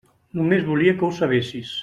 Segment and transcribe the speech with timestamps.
[0.39, 1.79] Només volia que ho sabessis.